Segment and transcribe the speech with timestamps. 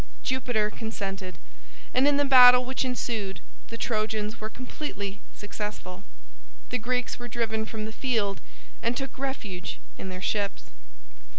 [0.23, 1.37] Jupiter consented,
[1.93, 6.03] and in the battle which ensued the Trojans were completely successful.
[6.71, 8.41] The Greeks were driven from the field
[8.81, 10.71] and took refuge in their ships.